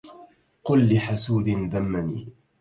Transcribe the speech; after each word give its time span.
قل 0.63 0.93
لحسود 0.95 1.49
ذمني 1.49 2.27